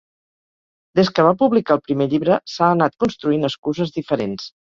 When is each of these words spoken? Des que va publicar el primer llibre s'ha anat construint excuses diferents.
Des 0.99 1.11
que 1.17 1.25
va 1.27 1.33
publicar 1.41 1.75
el 1.77 1.83
primer 1.89 2.07
llibre 2.15 2.39
s'ha 2.55 2.71
anat 2.79 2.97
construint 3.05 3.51
excuses 3.53 3.97
diferents. 4.01 4.51